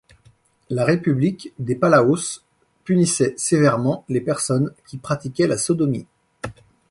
La 0.71 0.83
République 0.83 1.53
des 1.59 1.75
Palaos 1.75 2.39
punissait 2.85 3.35
sévèrement 3.37 4.03
les 4.09 4.19
personnes 4.19 4.73
qui 4.87 4.97
pratiquaient 4.97 5.45
la 5.45 5.59
sodomie. 5.59 6.07